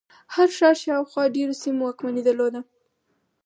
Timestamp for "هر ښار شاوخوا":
0.35-1.23